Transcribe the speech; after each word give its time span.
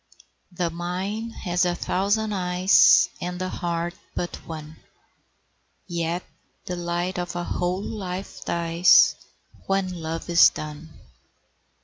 The 0.51 0.71
mind 0.71 1.31
has 1.43 1.63
a 1.63 1.75
thousand 1.75 2.33
eyes, 2.33 3.07
And 3.21 3.39
the 3.39 3.49
heart 3.49 3.93
but 4.15 4.35
one; 4.47 4.77
Yet 5.85 6.23
the 6.65 6.75
light 6.75 7.19
of 7.19 7.35
a 7.35 7.43
whole 7.43 7.83
life 7.83 8.43
dies 8.43 9.15
When 9.67 10.01
love 10.01 10.27
is 10.27 10.49
done. 10.49 10.89